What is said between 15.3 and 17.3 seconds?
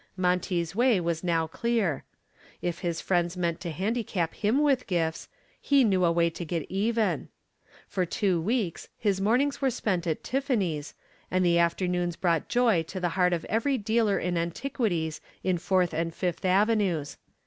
in Fourth and Fifth Avenues.